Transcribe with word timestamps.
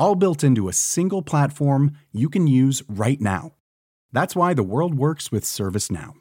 all 0.00 0.16
built 0.16 0.42
into 0.42 0.68
a 0.68 0.72
single 0.72 1.22
platform 1.22 1.92
you 2.10 2.28
can 2.28 2.48
use 2.48 2.82
right 2.88 3.20
now. 3.20 3.52
That's 4.12 4.34
why 4.34 4.54
the 4.54 4.64
world 4.64 4.96
works 4.96 5.30
with 5.30 5.44
ServiceNow. 5.44 6.14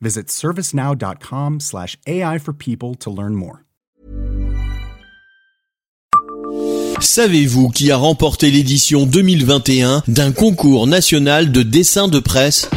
Visit 0.00 0.28
servicenow.com/slash 0.28 1.98
AI 2.06 2.38
for 2.38 2.54
people 2.54 2.94
to 2.94 3.10
learn 3.10 3.34
more. 3.34 3.64
Savez-vous 7.00 7.68
qui 7.68 7.90
a 7.90 7.96
remporté 7.96 8.50
l'édition 8.50 9.06
2021 9.06 10.02
d'un 10.08 10.32
concours 10.32 10.86
national 10.86 11.52
de 11.52 11.62
dessin 11.62 12.08
de 12.08 12.18
presse 12.18 12.68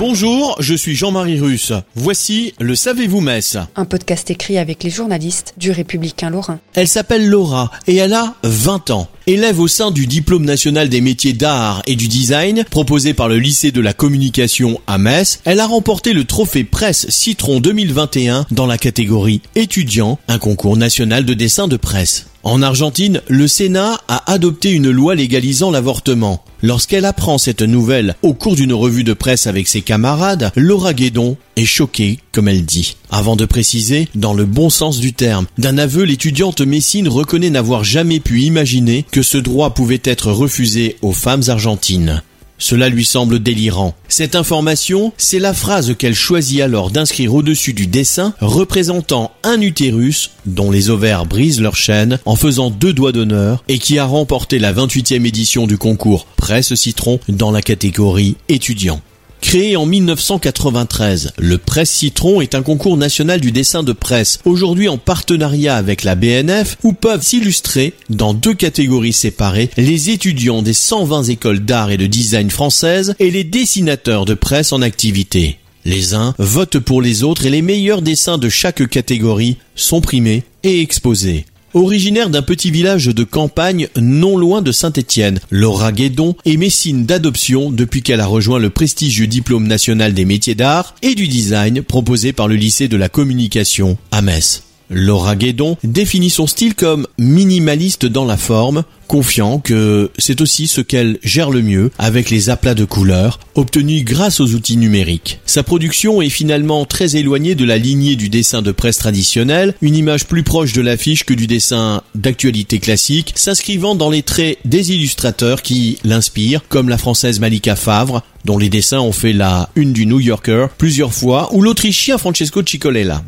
Bonjour, 0.00 0.56
je 0.60 0.74
suis 0.74 0.94
Jean-Marie 0.94 1.38
Russe. 1.38 1.74
Voici 1.94 2.54
le 2.58 2.74
Savez-vous 2.74 3.20
Metz 3.20 3.58
Un 3.76 3.84
podcast 3.84 4.30
écrit 4.30 4.56
avec 4.56 4.82
les 4.82 4.88
journalistes 4.88 5.52
du 5.58 5.72
Républicain 5.72 6.30
Lorrain. 6.30 6.58
Elle 6.72 6.88
s'appelle 6.88 7.28
Laura 7.28 7.70
et 7.86 7.96
elle 7.96 8.14
a 8.14 8.34
20 8.42 8.92
ans. 8.92 9.08
Élève 9.26 9.60
au 9.60 9.68
sein 9.68 9.90
du 9.90 10.06
diplôme 10.06 10.46
national 10.46 10.88
des 10.88 11.02
métiers 11.02 11.34
d'art 11.34 11.82
et 11.86 11.96
du 11.96 12.08
design 12.08 12.64
proposé 12.70 13.12
par 13.12 13.28
le 13.28 13.36
lycée 13.38 13.72
de 13.72 13.82
la 13.82 13.92
communication 13.92 14.80
à 14.86 14.96
Metz, 14.96 15.40
elle 15.44 15.60
a 15.60 15.66
remporté 15.66 16.14
le 16.14 16.24
trophée 16.24 16.64
presse 16.64 17.06
Citron 17.10 17.60
2021 17.60 18.46
dans 18.50 18.66
la 18.66 18.78
catégorie 18.78 19.42
étudiant, 19.54 20.18
un 20.28 20.38
concours 20.38 20.78
national 20.78 21.26
de 21.26 21.34
dessin 21.34 21.68
de 21.68 21.76
presse. 21.76 22.29
En 22.42 22.62
Argentine, 22.62 23.20
le 23.28 23.46
Sénat 23.46 24.00
a 24.08 24.32
adopté 24.32 24.70
une 24.70 24.90
loi 24.90 25.14
légalisant 25.14 25.70
l'avortement. 25.70 26.42
Lorsqu'elle 26.62 27.04
apprend 27.04 27.36
cette 27.36 27.60
nouvelle 27.62 28.16
au 28.22 28.32
cours 28.32 28.56
d'une 28.56 28.72
revue 28.72 29.04
de 29.04 29.12
presse 29.12 29.46
avec 29.46 29.68
ses 29.68 29.82
camarades, 29.82 30.50
Laura 30.56 30.94
Guédon 30.94 31.36
est 31.56 31.66
choquée, 31.66 32.18
comme 32.32 32.48
elle 32.48 32.64
dit. 32.64 32.96
Avant 33.10 33.36
de 33.36 33.44
préciser, 33.44 34.08
dans 34.14 34.32
le 34.32 34.46
bon 34.46 34.70
sens 34.70 35.00
du 35.00 35.12
terme, 35.12 35.46
d'un 35.58 35.76
aveu, 35.76 36.04
l'étudiante 36.04 36.62
Messine 36.62 37.08
reconnaît 37.08 37.50
n'avoir 37.50 37.84
jamais 37.84 38.20
pu 38.20 38.40
imaginer 38.40 39.04
que 39.10 39.22
ce 39.22 39.38
droit 39.38 39.74
pouvait 39.74 40.02
être 40.04 40.32
refusé 40.32 40.96
aux 41.02 41.12
femmes 41.12 41.44
argentines. 41.48 42.22
Cela 42.60 42.88
lui 42.88 43.04
semble 43.04 43.40
délirant. 43.40 43.94
Cette 44.06 44.36
information, 44.36 45.12
c'est 45.16 45.40
la 45.40 45.54
phrase 45.54 45.96
qu'elle 45.96 46.14
choisit 46.14 46.60
alors 46.60 46.90
d'inscrire 46.90 47.34
au-dessus 47.34 47.72
du 47.72 47.88
dessin 47.88 48.34
représentant 48.40 49.32
un 49.42 49.60
utérus 49.60 50.30
dont 50.46 50.70
les 50.70 50.90
ovaires 50.90 51.26
brisent 51.26 51.60
leur 51.60 51.74
chaîne 51.74 52.20
en 52.26 52.36
faisant 52.36 52.70
deux 52.70 52.92
doigts 52.92 53.12
d'honneur 53.12 53.64
et 53.68 53.78
qui 53.78 53.98
a 53.98 54.04
remporté 54.04 54.58
la 54.58 54.72
28e 54.72 55.26
édition 55.26 55.66
du 55.66 55.78
concours 55.78 56.26
Presse 56.36 56.74
Citron 56.74 57.18
dans 57.28 57.50
la 57.50 57.62
catégorie 57.62 58.36
étudiant. 58.48 59.00
Créé 59.40 59.76
en 59.76 59.86
1993, 59.86 61.32
le 61.38 61.58
Presse 61.58 61.90
Citron 61.90 62.40
est 62.40 62.54
un 62.54 62.62
concours 62.62 62.96
national 62.96 63.40
du 63.40 63.52
dessin 63.52 63.82
de 63.82 63.92
presse, 63.92 64.38
aujourd'hui 64.44 64.88
en 64.88 64.98
partenariat 64.98 65.76
avec 65.76 66.04
la 66.04 66.14
BNF, 66.14 66.76
où 66.84 66.92
peuvent 66.92 67.22
s'illustrer, 67.22 67.94
dans 68.10 68.34
deux 68.34 68.54
catégories 68.54 69.14
séparées, 69.14 69.70
les 69.76 70.10
étudiants 70.10 70.62
des 70.62 70.74
120 70.74 71.24
écoles 71.24 71.60
d'art 71.60 71.90
et 71.90 71.96
de 71.96 72.06
design 72.06 72.50
françaises 72.50 73.14
et 73.18 73.30
les 73.30 73.44
dessinateurs 73.44 74.24
de 74.24 74.34
presse 74.34 74.72
en 74.72 74.82
activité. 74.82 75.58
Les 75.86 76.12
uns 76.14 76.34
votent 76.38 76.78
pour 76.78 77.00
les 77.00 77.22
autres 77.22 77.46
et 77.46 77.50
les 77.50 77.62
meilleurs 77.62 78.02
dessins 78.02 78.38
de 78.38 78.50
chaque 78.50 78.86
catégorie 78.88 79.56
sont 79.74 80.02
primés 80.02 80.44
et 80.62 80.82
exposés. 80.82 81.46
Originaire 81.72 82.30
d'un 82.30 82.42
petit 82.42 82.72
village 82.72 83.06
de 83.06 83.22
campagne 83.22 83.86
non 83.96 84.36
loin 84.36 84.60
de 84.60 84.72
Saint-Étienne, 84.72 85.38
Laura 85.50 85.92
Guédon 85.92 86.34
est 86.44 86.56
médecine 86.56 87.06
d'adoption 87.06 87.70
depuis 87.70 88.02
qu'elle 88.02 88.20
a 88.20 88.26
rejoint 88.26 88.58
le 88.58 88.70
prestigieux 88.70 89.28
diplôme 89.28 89.68
national 89.68 90.12
des 90.12 90.24
métiers 90.24 90.56
d'art 90.56 90.96
et 91.02 91.14
du 91.14 91.28
design 91.28 91.82
proposé 91.82 92.32
par 92.32 92.48
le 92.48 92.56
lycée 92.56 92.88
de 92.88 92.96
la 92.96 93.08
communication 93.08 93.96
à 94.10 94.20
Metz. 94.20 94.64
Laura 94.90 95.36
Guédon 95.36 95.76
définit 95.84 96.30
son 96.30 96.48
style 96.48 96.74
comme 96.74 97.06
minimaliste 97.18 98.04
dans 98.04 98.24
la 98.24 98.36
forme, 98.36 98.82
confiant 99.10 99.58
que 99.58 100.12
c'est 100.18 100.40
aussi 100.40 100.68
ce 100.68 100.80
qu'elle 100.80 101.18
gère 101.24 101.50
le 101.50 101.62
mieux 101.62 101.90
avec 101.98 102.30
les 102.30 102.48
aplats 102.48 102.76
de 102.76 102.84
couleurs 102.84 103.40
obtenus 103.56 104.04
grâce 104.04 104.38
aux 104.38 104.54
outils 104.54 104.76
numériques. 104.76 105.40
Sa 105.46 105.64
production 105.64 106.22
est 106.22 106.28
finalement 106.28 106.84
très 106.84 107.16
éloignée 107.16 107.56
de 107.56 107.64
la 107.64 107.76
lignée 107.76 108.14
du 108.14 108.28
dessin 108.28 108.62
de 108.62 108.70
presse 108.70 108.98
traditionnel, 108.98 109.74
une 109.82 109.96
image 109.96 110.26
plus 110.26 110.44
proche 110.44 110.74
de 110.74 110.80
l'affiche 110.80 111.24
que 111.24 111.34
du 111.34 111.48
dessin 111.48 112.02
d'actualité 112.14 112.78
classique, 112.78 113.32
s'inscrivant 113.34 113.96
dans 113.96 114.10
les 114.10 114.22
traits 114.22 114.58
des 114.64 114.92
illustrateurs 114.92 115.62
qui 115.62 115.98
l'inspirent, 116.04 116.62
comme 116.68 116.88
la 116.88 116.96
française 116.96 117.40
Malika 117.40 117.74
Favre, 117.74 118.22
dont 118.44 118.58
les 118.58 118.68
dessins 118.68 119.00
ont 119.00 119.10
fait 119.10 119.32
la 119.32 119.70
une 119.74 119.92
du 119.92 120.06
New 120.06 120.20
Yorker 120.20 120.68
plusieurs 120.78 121.12
fois, 121.12 121.52
ou 121.52 121.62
l'autrichien 121.62 122.16
Francesco 122.16 122.62
Cicolella. 122.64 123.24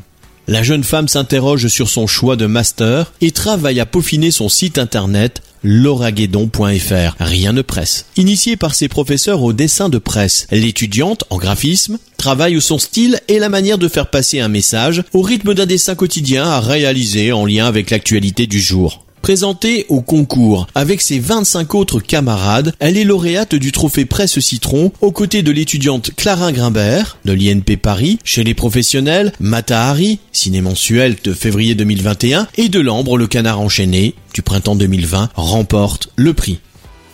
La 0.48 0.62
jeune 0.62 0.82
femme 0.82 1.08
s'interroge 1.08 1.68
sur 1.68 1.88
son 1.88 2.06
choix 2.06 2.36
de 2.36 2.46
master 2.46 3.12
et 3.20 3.30
travaille 3.30 3.78
à 3.78 3.86
peaufiner 3.86 4.30
son 4.30 4.48
site 4.48 4.76
internet 4.76 5.40
lauraguedon.fr. 5.62 7.16
Rien 7.20 7.52
ne 7.52 7.62
presse. 7.62 8.06
Initiée 8.16 8.56
par 8.56 8.74
ses 8.74 8.88
professeurs 8.88 9.42
au 9.42 9.52
dessin 9.52 9.88
de 9.88 9.98
presse, 9.98 10.48
l'étudiante, 10.50 11.24
en 11.30 11.38
graphisme, 11.38 11.98
travaille 12.16 12.60
son 12.60 12.78
style 12.78 13.20
et 13.28 13.38
la 13.38 13.48
manière 13.48 13.78
de 13.78 13.88
faire 13.88 14.10
passer 14.10 14.40
un 14.40 14.48
message 14.48 15.04
au 15.12 15.22
rythme 15.22 15.54
d'un 15.54 15.66
dessin 15.66 15.94
quotidien 15.94 16.44
à 16.44 16.60
réaliser 16.60 17.32
en 17.32 17.46
lien 17.46 17.66
avec 17.66 17.90
l'actualité 17.90 18.46
du 18.46 18.60
jour. 18.60 19.01
Présentée 19.22 19.86
au 19.88 20.00
concours 20.00 20.66
avec 20.74 21.00
ses 21.00 21.20
25 21.20 21.76
autres 21.76 22.00
camarades, 22.00 22.74
elle 22.80 22.96
est 22.96 23.04
lauréate 23.04 23.54
du 23.54 23.70
trophée 23.70 24.04
Presse 24.04 24.40
Citron 24.40 24.90
aux 25.00 25.12
côtés 25.12 25.44
de 25.44 25.52
l'étudiante 25.52 26.10
Clara 26.16 26.50
Grimbert 26.50 27.18
de 27.24 27.32
l'INP 27.32 27.76
Paris, 27.80 28.18
chez 28.24 28.42
les 28.42 28.54
professionnels 28.54 29.32
Mata 29.38 29.84
Hari, 29.88 30.18
ciné 30.32 30.60
mensuel 30.60 31.14
de 31.22 31.32
février 31.34 31.76
2021 31.76 32.48
et 32.56 32.68
de 32.68 32.80
l'Ambre 32.80 33.16
le 33.16 33.28
canard 33.28 33.60
enchaîné 33.60 34.16
du 34.34 34.42
printemps 34.42 34.74
2020 34.74 35.30
remporte 35.36 36.08
le 36.16 36.34
prix. 36.34 36.58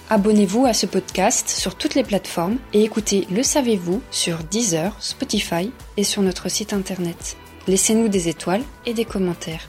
Abonnez-vous 0.09 0.65
à 0.65 0.73
ce 0.73 0.87
podcast 0.87 1.51
sur 1.51 1.75
toutes 1.75 1.95
les 1.95 2.05
plateformes 2.05 2.57
et 2.73 2.85
écoutez 2.85 3.27
Le 3.31 3.43
Savez-vous 3.43 4.01
sur 4.11 4.39
Deezer, 4.51 4.97
Spotify 5.01 5.71
et 5.99 6.05
sur 6.05 6.23
notre 6.23 6.51
site 6.51 6.73
internet. 6.73 7.37
Laissez-nous 7.67 8.09
des 8.09 8.29
étoiles 8.29 8.63
et 8.87 8.95
des 8.95 9.05
commentaires. 9.05 9.69